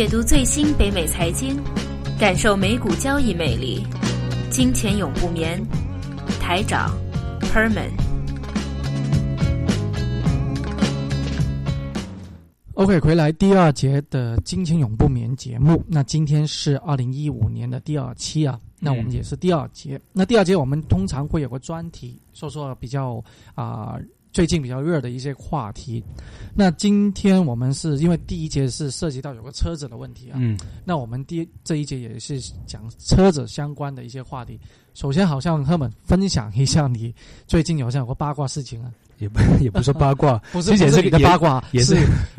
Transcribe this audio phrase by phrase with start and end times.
[0.00, 1.62] 解读最新北美财经，
[2.18, 3.84] 感受美股交易魅力。
[4.48, 5.62] 金钱永不眠，
[6.40, 6.98] 台长
[7.38, 7.90] Perman。
[12.72, 15.84] OK，回来第二节的《金钱永不眠》节目。
[15.86, 20.00] 那今天是二零一五年的第二期啊，那我们也是第二节。
[20.14, 23.22] 那第二节我们通常会有个专题，说说比较
[23.54, 24.00] 啊。
[24.32, 26.02] 最近比较热的一些话题，
[26.54, 34.58] 那今天我们是因为第一节是涉及到有个车子的问题啊，嗯，那我们第这一节也是讲车子相关的一些话题。
[34.94, 37.14] 首先，好像赫们分享一下你
[37.46, 41.96] 最近好像有个八卦事情啊，也不 也不是八卦， 不是不是你的八卦，也是。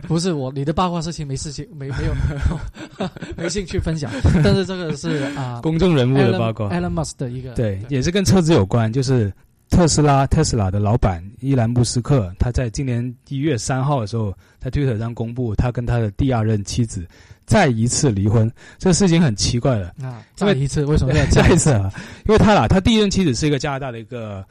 [0.07, 4.11] 不是我你的八卦事情没事情没没有没兴趣分享，
[4.43, 9.31] 但是这个是啊 公众人物的八卦，Elon Musk 的一个对，也是跟车子有关，就是。
[9.71, 17.07] 特斯拉，特斯拉的老板伊兰布斯克，他在今年一月三号的时候，在推特上公布，他跟他的第二任妻子
[17.45, 18.51] 再一次离婚。
[18.77, 21.91] 这个事情很奇怪的啊，再一次为什么要 再一次啊？
[22.27, 24.45] 因为他俩，他第一任妻子是一个加拿大的一个。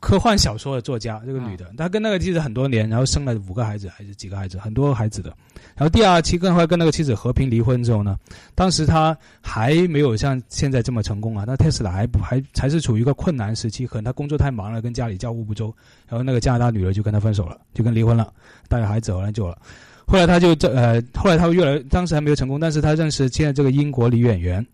[0.00, 5.32] 科幻小说的作家，这个女的，她跟那个妻子很多年，然后生了五个孩子还是几个孩子，很多孩子的。
[5.74, 8.16] 然后第二期更后来跟那个妻子和平离婚之后呢，
[8.54, 11.44] 当时他还没有像现在这么成功啊。
[11.46, 15.74] 那特斯拉还不还还是处于一个困难时期，可能他工作太忙了，跟家里家务不周。
[16.08, 18.32] 然后那个加拿大女儿就跟他分手了，就跟离婚了，
[18.68, 19.58] 带着孩子回来就了。
[20.06, 24.64] 后来他就这呃，后来他越来，当时还没有成功，但是他认识现在这个英国女演员。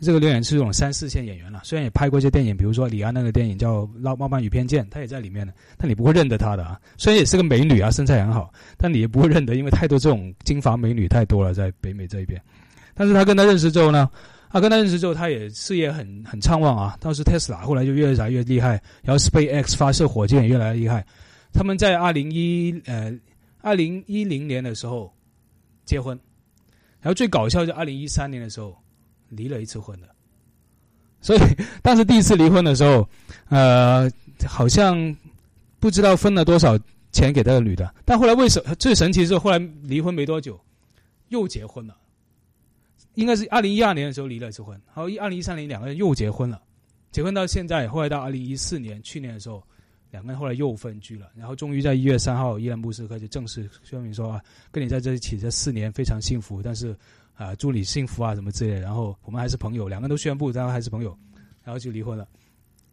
[0.00, 6.80] 这个演员是这种三四线演员了，虽然也拍过一些电影，比如说李安那个电影叫《老冒犯与偏见》，他也在里面的，但你不会认得他的啊。
[6.96, 12.40] 虽然也是个美女啊，身材很好，但你也不会认得，因为太多这种金发美女太多了，在北美这一边。
[12.94, 14.10] 但是他跟他认识之后呢，
[14.50, 16.96] 他跟他认识之后，他也事业很很畅旺啊。
[17.00, 21.06] 当时 Tesla 后来就越来越厉害，然后 SpaceX 发射火箭也越来越厉害。
[21.52, 23.12] 他们在二零一呃
[23.60, 25.12] 二零一零年的时候
[25.84, 26.18] 结婚，
[27.00, 28.76] 然后最搞笑就二零一三年的时候。
[29.34, 30.06] 离了一次婚的，
[31.22, 31.38] 所以
[31.82, 33.08] 当时第一次离婚的时候，
[33.48, 34.06] 呃，
[34.46, 35.16] 好像
[35.80, 36.78] 不知道分了多少
[37.12, 37.94] 钱给那个女的。
[38.04, 40.60] 但后来为什么最神奇是后来离婚没多久
[41.28, 41.96] 又结婚了？
[43.14, 46.60] 应该是二零一二年的时候离了一次婚，然后一二零一三年两个人又结婚了，
[47.10, 49.66] 结婚到现在，后来到二零一四年去年的时候，
[50.10, 56.94] 两个人后来又分居了，然后终于在一月三号，伊兰布斯克就正式宣明说啊，跟你在一起这四年非常幸福，但是。
[57.34, 58.80] 啊，祝你幸福啊，什么之类的。
[58.80, 61.16] 然后我们还是朋友，两个人都宣布，然后还是朋友，
[61.64, 62.26] 然后就离婚了。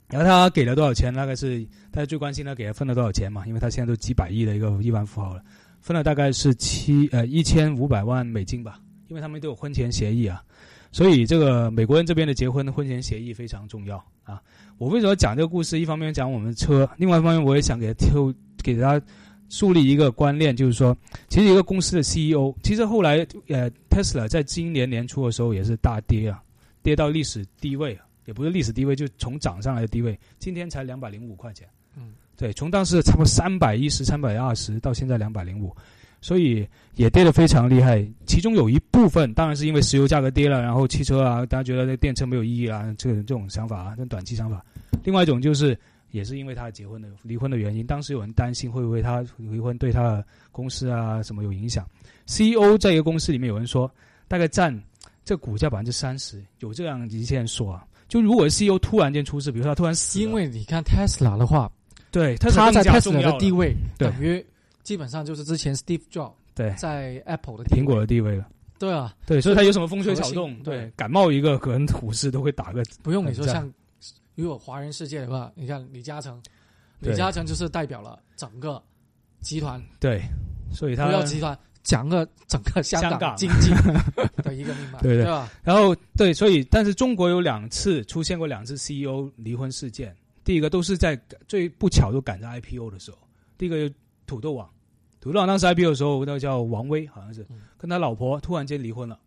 [0.10, 1.14] 然后他给了多少钱？
[1.14, 3.46] 大概是大家最关心他给他分了多少钱嘛？
[3.46, 5.44] 因为他现在都几百亿的一个亿万富豪了，
[5.82, 8.80] 分了大概是七呃一千五百万美金吧。
[9.08, 10.44] 因为他们都有婚前协议啊，
[10.92, 14.42] 所以这个美国人这边的结婚婚前协议非常重要啊。
[14.78, 15.80] 我为什么讲这个故事？
[15.80, 18.34] 一方面讲我们车，另外一方面我也想给他挑
[18.64, 19.02] 给他。
[19.50, 20.96] 树立一个观念，就是说，
[21.28, 26.42] 其实一个公司的 CEO，其实后来，呃，Tesla 在今年年初的时候也是大跌啊，
[26.84, 31.68] 跌到历史低位，也不是历史低位，就从涨上来的低位，今天才两百零五块钱。
[31.98, 35.76] 嗯，对，从当时差不多三百一十、三百二十到现在两百零五，
[36.22, 38.08] 所以也跌得非常厉害。
[38.28, 44.64] 其中有一部分当然是因为石油价格跌了，然后汽车啊，大家觉得那电车没有意义啊，这个这种想法啊，这短期想法。
[45.04, 45.76] 另外一种就是。
[46.12, 51.88] 也是因为他结婚的离婚的原因，当时有人担心会不会他离婚对他的公司啊什么有影响。
[52.26, 53.92] CEO 在一个公司里面有人说，
[54.28, 54.76] 大概占
[55.24, 57.86] 这股价百分之三十，有这样一些人说啊。
[58.08, 61.72] 就如果 CEO 突然间出事，比如说他突然死，因为你看 Tesla 的话，
[62.10, 64.44] 对，他在 Tesla 的地位等于
[64.82, 68.48] 基本上就是之前 Steve Jobs 对在 Apple 的苹果的地位了。
[68.80, 73.72] 对啊，对，所以他有什么风吹草动，对，感冒一个可能股市都会打个不用你说像。
[74.40, 76.42] 如果华人世界的话，你看李嘉诚，
[77.00, 78.82] 李嘉诚就是代表了整个
[79.42, 79.82] 集团。
[80.00, 80.22] 对，
[80.72, 83.72] 所以他不要集团，讲个整个香港经济
[84.42, 85.50] 的一个命脉，对对吧？
[85.64, 93.18] 然后对，所以但是中国有两次出现过两次 CEO 离婚事件，第一个都是在最不巧都赶在 IPO 的时候。
[93.58, 93.92] 第一个
[94.26, 94.70] 土豆网，
[95.20, 97.46] 土豆网当时 IPO 的时候，那个叫王威，好像是
[97.78, 99.20] 跟他老婆突然间离婚了。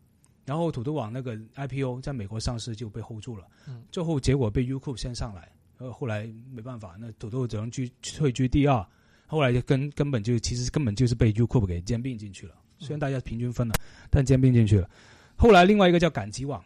[0.45, 3.47] 然后土豆网那个 IPO 在美国上市就被 hold 住了，
[3.93, 5.49] 最后结果被优酷先上来，
[5.79, 8.85] 呃后来没办法，那土豆只能居退居第二，
[9.27, 13.75] 后来就根根本就其实根本就是被优酷给兼并进去了，虽然大家平均分了，
[14.11, 14.91] 但兼并进去了。
[15.37, 16.61] 后来另外一个叫赶集网，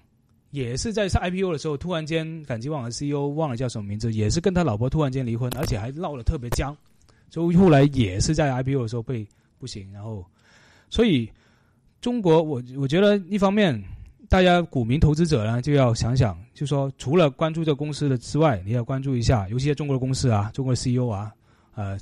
[0.52, 6.74] 也是在上 IPO 的时候，突然间赶集网的 CEO 忘了叫什么名字，也是跟他老婆突然间离婚，而且还闹得特别僵，
[7.28, 9.26] 所以后来也是在 IPO 的时候被
[9.58, 10.24] 不行，然后
[10.88, 11.30] 所以。
[12.00, 13.82] 中国，我我觉得一方面，
[14.28, 21.32] 大家股民投资者呢就要想想，就说除了关注这个公司的之外，你要关注一下，尤其是中国的公司啊，中国的 CEO 啊，
[21.74, 21.98] 呃，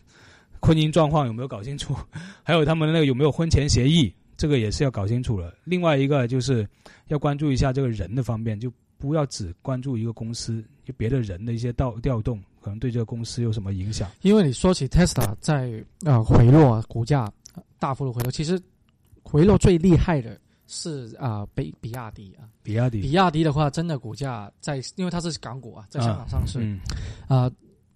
[0.60, 1.94] 婚姻状况有没有搞清楚，
[2.42, 5.54] 还有他们那个有没有婚前协议，这个也是要搞清楚了。
[5.64, 6.68] 另外一个就是
[7.08, 14.10] 要关注一下这个人的方面，就不要只关注一个公司，就别的人的一些调调动，可能对这个公司有什么影响。
[14.22, 15.72] 因为你说起 Tesla 在
[16.04, 17.30] 呃回落，股价
[17.78, 18.60] 大幅度回落，其实
[19.24, 26.60] 回落最厉害的是啊比比亚迪啊，比亚迪，比亚迪的话，真的股价在，因为它是港股啊，在香港上市。
[26.60, 26.78] 嗯，
[27.26, 27.50] 啊。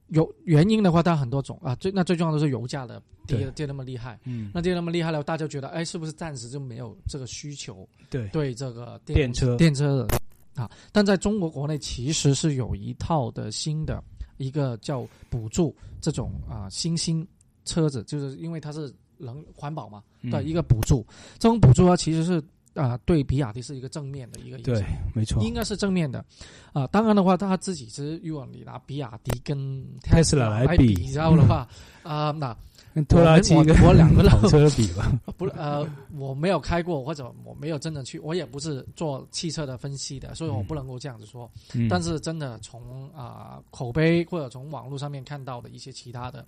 [0.09, 7.87] 有原因的话，当然很多种啊，最那最重要的是油价的跌跌那么厉害，嗯，那跌那么厉害了，大家觉得哎，是不是暂时就没有这个需求？
[8.09, 9.55] 对，对这个电车。
[9.59, 10.09] 电车的
[10.55, 14.03] 啊，但在中国国内其实是有一套的新的
[14.39, 17.29] 一个叫补助这种啊新兴
[17.67, 20.31] 车子，就是因为它是能环保嘛嗯。
[20.31, 21.05] 的一个补助，
[21.38, 22.43] 这种补助啊其实是
[22.75, 24.75] 啊对比亚迪是一个正面的一个影响。
[24.75, 24.85] 对，
[25.15, 25.43] 没错。
[25.43, 26.25] 应该是正面的，
[26.73, 29.59] 啊，当然的话，他自己其实如果你拿比亚迪跟
[30.00, 31.12] Tesla 来来比比。
[31.12, 31.69] 较的话，
[32.03, 32.56] 啊，那
[32.94, 35.87] 跟拖拉机我跟我两个都 跑车比吧， 不呃，
[36.17, 41.50] 我没有开过，或者我没有真的去，我也不是做汽车的分析的，所以我不能够这样子说。
[41.75, 41.87] 嗯。
[41.88, 46.44] 但是真的从啊、口碑或者从网络上面看到的一些其他的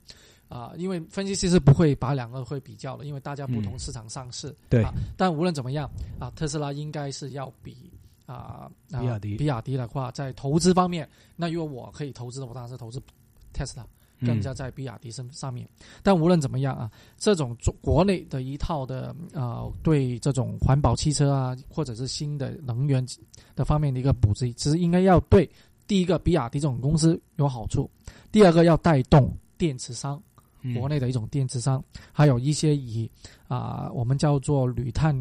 [0.51, 4.55] 啊、因为分析师是不会把两个会比较的，因为大家不同市场上市。
[4.69, 5.89] 对啊，但无论怎么样
[6.19, 7.91] 啊，特斯拉应该是要比
[8.27, 13.01] 啊、啊比亚迪比亚迪的话，在投资方面，那如果我可以投资的，我当然是投资
[13.53, 13.87] 特斯拉。
[14.23, 15.67] 更嗯加在比亚迪身上面。
[16.03, 23.03] 但无论怎么样啊，这种中国内的一套的啊，对这种环保汽车啊，或者是新的能源
[23.57, 25.51] 的方面的一个补贴，其实应该要对
[25.87, 27.91] 第一个比亚迪这种公司有好处，
[28.31, 30.23] 第二个要带动电池商。
[30.63, 33.11] 嗯国内的一种电子商，还有一些以
[33.49, 35.15] 啊、我们叫做铝碳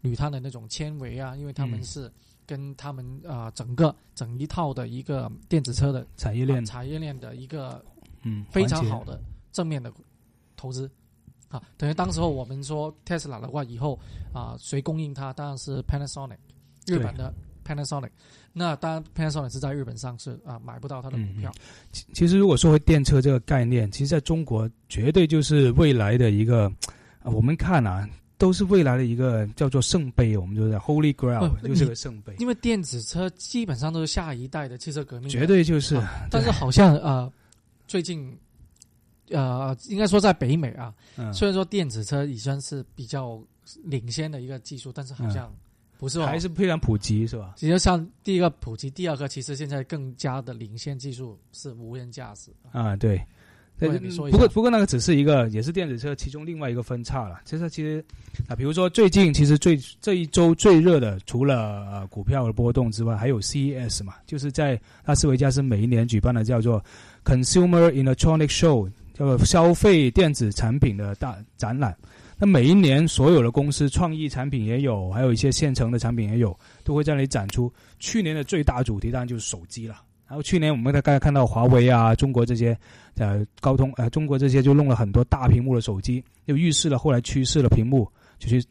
[0.00, 2.12] 铝碳的那种纤维啊，因为他们嗯是
[2.46, 7.84] 跟他们啊、整个整一套的一个电子车的产业链啊，产业链的一个
[8.22, 9.20] 嗯，非常好的
[9.52, 9.92] 正面的
[10.56, 10.90] 投资
[11.48, 11.62] 啊。
[11.76, 13.98] 等于当时候我们说 Tesla 的话，以后
[14.32, 15.32] 啊谁供应它？
[15.32, 16.38] 当然是 Panasonic
[16.86, 17.32] 日本的
[17.66, 18.10] Panasonic。
[18.52, 21.52] 那当然 Panasonic 是在日本上市啊，买不到它的股票。
[21.92, 26.72] 其其实，如果说回电车这个概念，其实在中国绝对就是未来的一个，
[27.22, 28.08] 啊我们看啊，
[28.38, 35.96] 都是未来的一个叫做圣杯，我们就是 Holy Grail，、呃就是个圣杯，因为电子车基本上都是下一代的汽车革命，绝对就是。
[35.96, 37.30] 啊但是好像呃，
[37.86, 38.34] 最近
[39.30, 43.38] 呃，应该说在北美啊，嗯，虽然说电子车已算是比较
[43.84, 45.52] 领先的一个技术，但是好像
[45.98, 46.26] 不是哦。
[46.26, 47.54] 还是非常普及，是吧？
[47.56, 52.50] 其实像第一个普及，第二个其实现在更加的领先技术是无人驾驶。
[52.72, 53.20] 啊，对。
[53.78, 57.42] 对对你说一下不过不过那个只是一个，也是电子车其中另外一个分叉了。
[57.44, 58.02] 其实其实
[58.48, 66.82] 啊，比如说最近其实最这一周最热的，除了呃股票的波动之外，还有 CES 嘛，就是在拉斯维加斯每一年举办的叫做
[67.22, 71.94] Consumer Electronic Show，叫做消费电子产品的大展览。
[72.38, 77.72] 那每一年所有的公司创意产品也有，还有一些现成的产品也有，都会在那里展出。
[77.98, 80.02] 去年的最大主题当然就是手机了。
[80.28, 82.76] 然后去年我们大概看到华为啊，中国这些
[83.16, 88.66] 呃高通呃中国这些就弄了很多大屏幕的手机，就预示了后来趋势的屏幕，就是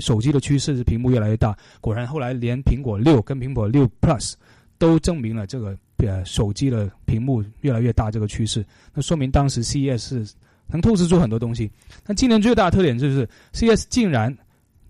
[0.00, 1.56] 手机的趋势是屏幕越来越大。
[1.80, 4.32] 果然后来连苹果六跟苹果六 Plus
[4.78, 8.64] 都证明了这个呃手机的屏幕越来越大这个趋势。
[8.94, 10.32] 那说明当时 CES
[10.68, 11.70] 能透视出很多东西。
[12.04, 14.36] 那今年最大的特点就是 CES 竟然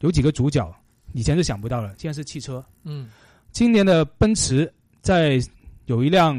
[0.01, 0.75] 有几个主角，
[1.13, 2.65] 以前是想不到的，现在是汽车。
[2.85, 3.09] 嗯，
[3.53, 5.41] 今年的奔驰在
[5.87, 6.39] 有一辆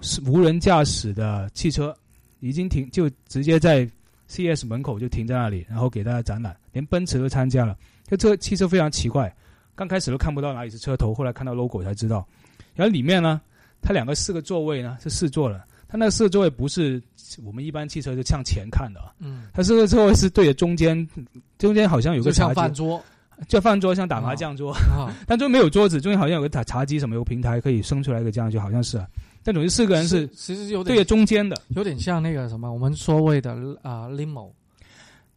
[0.00, 1.96] 是无人驾驶的汽车，
[2.40, 3.88] 已经停就直接在
[4.28, 7.76] CES 门口就停在那里，然后给大家展览，连奔驰都参加了。
[8.06, 9.34] 就这个汽车非常奇怪，
[9.74, 12.26] 刚开始都看不到哪里是车头，后来看到 logo 才知道。
[12.74, 13.40] 然后里面呢，
[13.80, 15.62] 它两个四个座位呢是四座的，
[15.96, 17.02] 它那个四个座位不是
[17.42, 21.08] 我们一般汽车就向前看的啊，嗯，它四个座位是对着中间，
[21.56, 23.02] 中间好像有个茶，饭桌。
[23.48, 24.72] 就饭桌像打麻将桌。
[24.72, 29.06] 啊， 但中间没有桌子，中间好像有个茶茶几什么有个平台可以伸出来一个这样，就好像是、啊。
[29.42, 34.50] 但总之四个人是其实有对着中间的，有点像那个什么我们所谓的啊 limo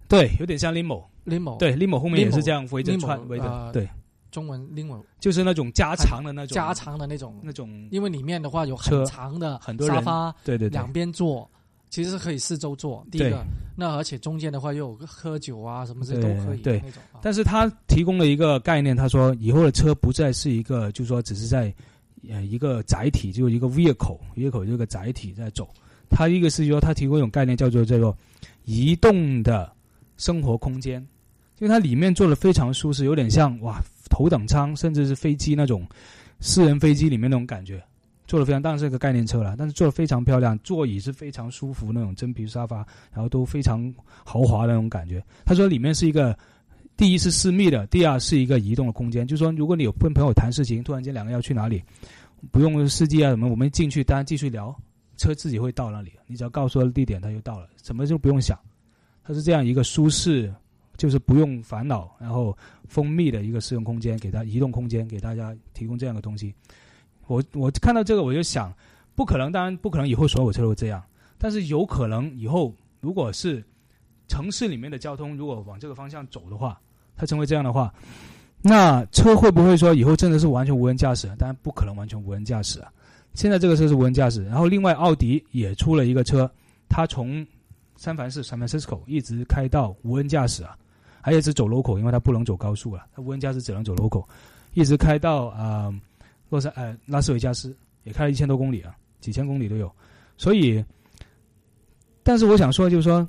[0.10, 3.88] 对，有点像 limo，limo 对，limo 后面也是这样围着串围着，呃对，
[4.32, 11.50] 中文 limo 就是那种加长的那种加长的那种，那种，因为里面的话有很长的很多沙发，对对对两，边坐，
[11.90, 13.06] 其实是可以四周坐。
[13.12, 13.44] 第一个，
[13.76, 17.20] 那而且中间的话又有个喝酒啊什么这都可以的对那种啊。
[17.22, 21.74] 但是他提供了一个概念，他说以后的车不再是一个，就是说只是在
[22.30, 25.68] 呃一个载体，就是一个 vehicle，vehicle 这个载体在走。
[26.10, 28.16] 他一个是说他提供一种概念叫做叫做
[28.66, 29.72] 移动的
[30.18, 31.00] 生活空间，
[31.60, 35.88] 因为它里面做的非常舒适，有点像哇头等舱甚至是飞机那种
[36.40, 37.84] 私人飞机里面那种感觉。
[38.28, 43.92] 做的非常，当然是一个概念车了，但是做的非常漂亮，座椅是非常舒服那种真皮沙发，然后都非常
[44.24, 45.24] 豪华的那种感觉。
[45.46, 46.38] 他说里面是一个
[46.96, 49.26] 第一是私密的，第二是一个移动的空间。
[49.26, 51.84] 就是说，如果你有跟朋友谈事情，突然间两个要去哪里，
[52.52, 54.76] 不用司机啊什么，我们进去大家继续聊，
[55.18, 58.56] 车自己会到那里，你只要告诉他地点，他就到了，什么就不用想。
[59.24, 60.54] 它是这样一个舒适，
[61.00, 62.56] 就是不用烦恼，然后
[62.88, 66.54] 封闭的一个使用空间，给它移动空间，给大家提供这样的东西。
[67.26, 68.72] 我我看到这个我就想，
[69.16, 71.04] 不可能，当然不可能以后所有车都这样，
[71.40, 73.64] 但是有可能以后如果是
[74.28, 76.80] 城市里面的交通如果往这个方向走的话。
[77.22, 77.94] 它成为这样的话，
[78.62, 81.28] 那车会不会说以后真的是完全无人驾驶？
[81.38, 82.90] 当然不可能完全无人驾驶啊！
[83.34, 86.50] 现在这个车是无人驾驶，然后另外奥迪也出了一个车，
[86.88, 87.46] 它从
[87.98, 90.78] 三藩市 （San Francisco） 一直开到无人驾驶啊，
[91.22, 94.26] 还有是走 local，因为它不能走高速了，它无人驾驶只能走 local，
[94.74, 95.94] 一直开到啊
[96.50, 99.92] 洛杉呃拉斯维加斯，也开了一千多公里啊，几千公里都有。
[100.38, 100.84] 所以，
[102.24, 103.28] 但是我想说，就是说。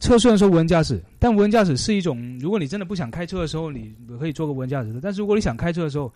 [0.00, 5.00] 车虽然说无人驾驶，但无人驾驶是一种，如果你真的不想开车的时候，你可以做个无人驾驶的。
[5.00, 6.08] 但是如果你想开车的时候，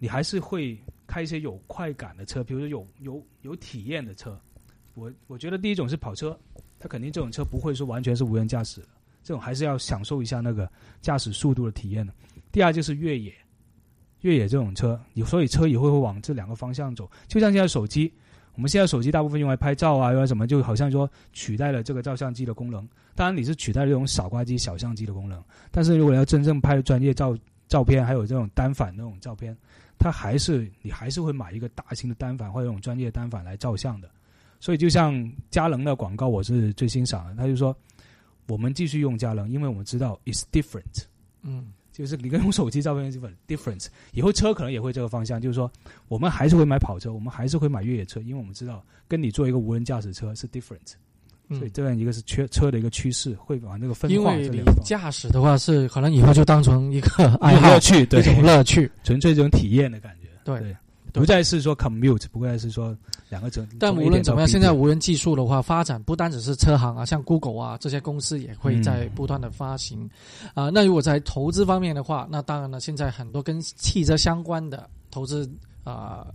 [0.00, 4.36] 你还是会开一些有快感的车，比如说有有有体验的车。
[4.94, 6.36] 我我觉得第一种是跑车，
[6.80, 8.82] 它肯定这种车不会说完全是无人驾驶，
[9.22, 12.12] 这种还是要享受一下那个驾驶速度的体验的。
[12.50, 13.32] 第二就是越野，
[14.20, 18.12] 越野这种车，有所以车也会往这两个方向走，就像现在手机。
[18.54, 22.86] 我们现在手机大部分用来拍照啊，用来什么，就好像说取代了这个照相机的功能。
[23.14, 25.42] 当然，你是取代了这种傻瓜机、小相机的功能。
[25.70, 27.34] 但是如果要真正拍专业照
[27.66, 29.56] 照片，还有这种单反那种照片，
[29.98, 34.10] 它还是你还是会买一个大型的单反或者这种专业单反来照相的。
[34.60, 37.34] 所以，就像佳能的广告，我是最欣赏的。
[37.34, 37.74] 他就说，
[38.48, 41.04] 我们继续用佳能，因为我们知道 it's different。
[41.42, 41.72] 嗯。
[41.92, 45.70] 就是你跟用手机照片基本 difference，以后车可能也会这个方向，就是说
[46.08, 50.94] 我们还是会买跑车，我们还是会买越野车，因为我们知道跟你做一个无人驾驶车是 different，
[51.50, 54.62] 所以这样一个是缺车的一个趋势，会把那个分化这里。
[54.82, 60.28] 驾驶的话是可能以后就当成一个爱好乐趣，一种乐趣，纯粹这种体验的感觉。
[60.44, 60.74] 对。
[61.12, 62.96] 不再是说 commute，不再是说
[63.28, 63.66] 两个车。
[63.78, 70.08] 但无论怎么样，现在无人技术的话，发展不单只是车行啊，像 Google 啊这些公司也会在不断的发行。
[70.54, 75.48] 啊，那如果在投资方面的话，那当然了，现在很多跟汽车相关的投资
[75.84, 76.26] 啊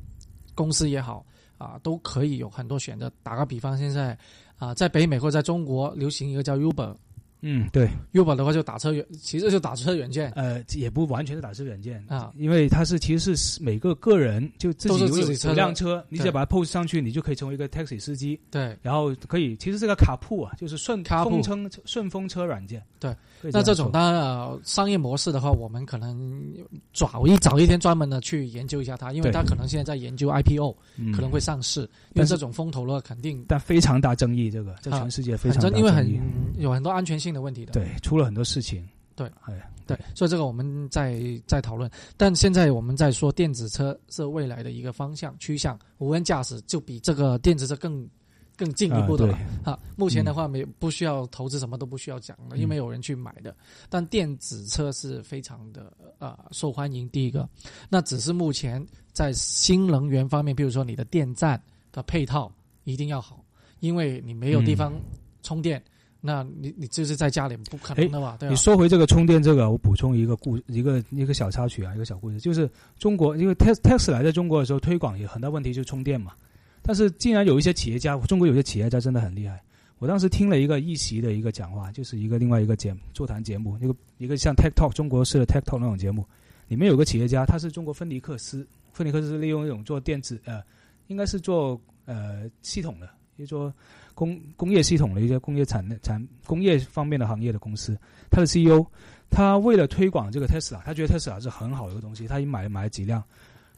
[0.54, 1.26] 公司也好
[1.58, 3.12] 啊，都可以有很多选择。
[3.24, 4.18] 打个比方，现在
[4.58, 6.94] 啊，在北美或在中国流行一个叫 Uber。
[7.42, 10.32] 嗯，对，Uber 的话就打车软，其实就打车软件。
[10.32, 18.40] 呃，也不完全是打车软件啊，因为它是其实是每个个人就自己有一辆车，你只要把它 post 上去，你就可以成为一个 taxi 司机。
[18.50, 22.84] 对，然后可以，其实这个卡铺啊，就是顺风车顺风车软件。
[23.00, 26.52] 对，那这种当然商业模式的话，我们可能
[26.92, 30.76] 找一早一天专门的去研究一下它，因为它可能现在在研究 IPO，
[31.14, 31.82] 可能会上市。
[32.14, 36.10] 因为这种风投的话，肯定但非常大争议，这个在全世界非常因为很
[36.58, 37.27] 有很多安全性。
[37.34, 38.88] 的问题的对，出了很多事情。
[39.16, 41.90] 对，哎，对，所以这个我们在在讨论。
[42.18, 48.08] 但现在我们在说电子车是未来的一个方向趋向，无人驾驶就比这个电子车更
[48.56, 49.36] 更进一步的了。
[49.64, 53.56] 啊，目前的话没不需要投资，什么都不需要讲了，因为有人去买的。
[53.90, 57.10] 但电子车是非常的啊受欢迎。
[57.10, 57.50] 第一个，
[57.90, 61.60] 那只是目前在新能源方面，比如说你的电站
[61.92, 62.54] 的配套
[62.84, 63.44] 一定要好，
[63.80, 64.94] 因为你没有地方
[65.42, 65.84] 充电。
[66.28, 68.36] 那你你就是在家里不可能的吧？
[68.38, 72.70] 对你说回这个充电这个，我补充一个故一个一个小插曲啊，一个小故事，就是
[73.00, 76.34] 中国因为 T Tesla 来在中国的时候推广有很大问题，就是充电嘛。
[76.82, 79.64] 但是竟然有一些企业家，中国有些企业家真的很厉害。
[80.00, 86.26] 我当时听了一个一席的一个讲话，就是一个另外一个节目座谈节目，一个一个像 Tech Talk 中国式的 Tech Talk 那种节目，
[86.68, 90.62] 里面有个企业家，他是中国芬尼克斯，芬尼克斯是利用一种做电子呃，
[91.08, 93.10] 应该是做呃系统的，
[93.46, 93.74] 就说。
[94.18, 97.96] 工工业系统的一些工业产产工业方面的行业的公司，
[98.32, 98.84] 他的 CEO，
[99.30, 103.24] 他为了推广这个特斯拉，他觉得特斯拉是很好的一个东西，他已经买了买了几辆，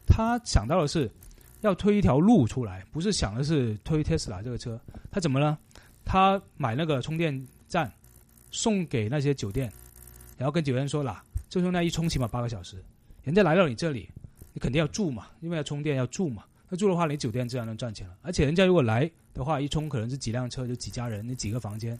[0.06, 1.10] 他想到的是
[1.60, 5.58] 要推一条路出来，不是想的是推特斯拉这个车，他怎么了？
[6.06, 7.38] 他买那个充电
[7.68, 7.92] 站，
[8.50, 9.70] 送给那些酒店，
[10.38, 12.82] 然后跟酒店说啦，这充电一充起码八个小时，
[13.24, 14.08] 人家来到你这里，
[14.54, 16.44] 你肯定要住嘛，因为要充电要住嘛。
[16.70, 18.16] 那住的话，你酒店自然能赚钱了。
[18.22, 21.98] 而且人家如果来的话，一充可能是几辆车，就几家人，那几个房间。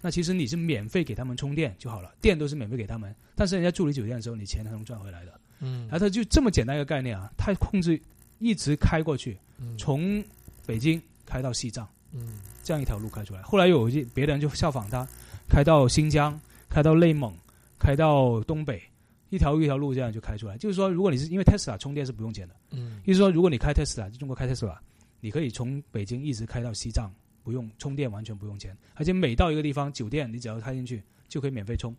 [0.00, 3.14] 那其实你是免费给他们充电就好了，电都是免费给他们。
[3.34, 5.40] 但是人家住你酒店的时候，你钱还能赚回来的。
[5.60, 5.82] 嗯。
[5.82, 8.00] 然后他就这么简单一个概念啊，他控制
[8.38, 9.38] 一直开过去，
[9.78, 10.22] 从
[10.66, 13.42] 北京开到西藏，嗯，这样一条路开出来。
[13.42, 15.06] 后来有一别的人就效仿他，
[15.48, 17.32] 开到新疆，开到内蒙，
[17.78, 18.82] 开到东北。
[19.30, 24.78] 一条一条路这样就开出来，就是说，如果你是因为 Tesla 充电是不用钱的，嗯，就是说，如果你开特斯拉，中国开特斯拉，
[25.24, 27.14] 你可以从北京一直开到西藏，
[27.44, 31.94] 不用充电，完全不用钱，而且每到一个地方酒店，你只要开进去就可以免费充。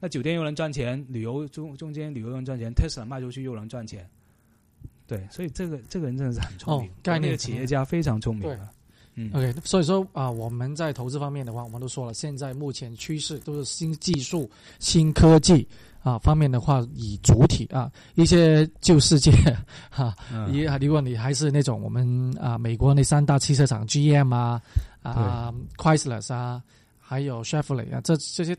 [0.00, 4.10] 那酒店又能赚钱，旅游中中间旅游又能赚钱，Tesla 卖出去又能赚钱。
[5.06, 8.58] 对，所以这个这个人真的是很聪明，哦概念的企业家非常聪明。
[9.14, 14.50] 嗯 OK，所以说啊、我们在投资方面的话，我们都说了，现在目前趋势都是新技术、
[14.80, 15.64] 新科技
[16.04, 19.32] 啊方面的话，以主体啊一些旧世界
[19.90, 24.60] 哈，嗯也、如果你还是那种我们啊美国那三大汽车厂 GM 啊
[25.02, 26.62] 啊 Chrysler 啊，
[27.00, 28.54] 还有 Chevrolet 啊，这这些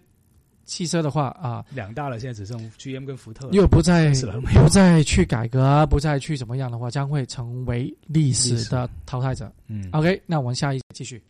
[0.66, 3.48] 汽车的话啊，两大了，现在只剩 GM 跟福特。
[3.52, 4.12] 又不再
[4.56, 9.52] 不再去改革，不再去怎么样的话，将会成为历史的淘汰者。
[9.68, 11.24] 嗯，OK，那我们下一继续。